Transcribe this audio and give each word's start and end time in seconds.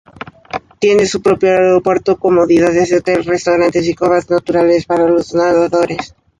Tiene 0.79 1.05
su 1.05 1.21
propio 1.21 1.51
aeropuerto, 1.51 2.17
comodidades 2.17 2.89
de 2.89 2.97
hotel, 2.97 3.23
restaurantes 3.23 3.87
y 3.87 3.93
cuevas 3.93 4.27
naturales 4.31 4.87
para 4.87 5.07
los 5.07 5.35
nadadores. 5.35 6.15